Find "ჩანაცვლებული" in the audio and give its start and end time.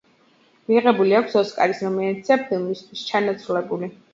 3.13-3.93